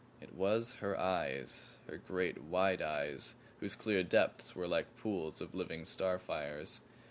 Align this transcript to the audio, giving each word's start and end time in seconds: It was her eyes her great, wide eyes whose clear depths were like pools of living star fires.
It 0.19 0.33
was 0.33 0.73
her 0.79 0.99
eyes 0.99 1.67
her 1.87 1.99
great, 1.99 2.41
wide 2.45 2.81
eyes 2.81 3.35
whose 3.59 3.75
clear 3.75 4.01
depths 4.01 4.55
were 4.55 4.67
like 4.67 4.97
pools 4.97 5.41
of 5.41 5.53
living 5.53 5.85
star 5.85 6.17
fires. 6.17 6.81